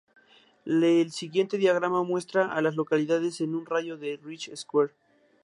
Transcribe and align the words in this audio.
El 0.65 1.11
siguiente 1.11 1.59
diagrama 1.59 2.01
muestra 2.01 2.51
a 2.51 2.59
las 2.63 2.73
localidades 2.75 3.39
en 3.39 3.53
un 3.53 3.67
radio 3.67 3.97
de 3.97 4.17
de 4.17 4.17
Rich 4.17 4.49
Square. 4.55 4.95